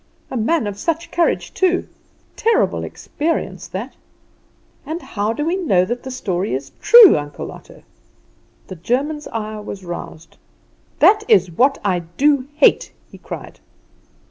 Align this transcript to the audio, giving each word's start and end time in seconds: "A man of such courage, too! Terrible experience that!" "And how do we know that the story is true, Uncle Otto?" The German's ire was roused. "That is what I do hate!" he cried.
"A 0.31 0.35
man 0.35 0.65
of 0.65 0.79
such 0.79 1.11
courage, 1.11 1.53
too! 1.53 1.87
Terrible 2.35 2.83
experience 2.83 3.67
that!" 3.67 3.95
"And 4.83 4.99
how 4.99 5.31
do 5.31 5.45
we 5.45 5.55
know 5.55 5.85
that 5.85 6.01
the 6.01 6.09
story 6.09 6.55
is 6.55 6.71
true, 6.81 7.15
Uncle 7.15 7.51
Otto?" 7.51 7.83
The 8.65 8.77
German's 8.77 9.27
ire 9.27 9.61
was 9.61 9.85
roused. 9.85 10.37
"That 10.97 11.23
is 11.27 11.51
what 11.51 11.77
I 11.85 11.99
do 11.99 12.47
hate!" 12.55 12.93
he 13.11 13.19
cried. 13.19 13.59